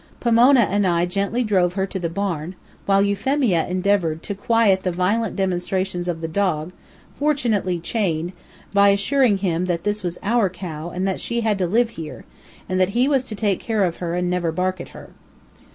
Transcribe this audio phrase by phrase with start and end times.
[0.19, 2.55] Pomona and I gently drove her to the barn,
[2.87, 6.71] while Euphemia endeavored to quiet the violent demonstrations of the dog
[7.19, 8.33] (fortunately chained)
[8.73, 12.25] by assuring him that this was OUR cow and that she was to live here,
[12.67, 15.11] and that he was to take care of her and never bark at her.